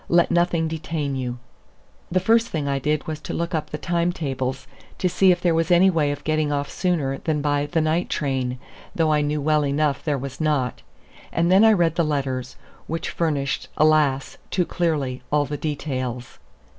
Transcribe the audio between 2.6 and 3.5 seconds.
I did was to